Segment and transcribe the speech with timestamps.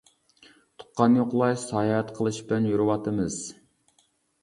[0.83, 3.43] تۇغقان يوقلاش، ساياھەت قىلىش بىلەن يۈرۈۋاتىمىز.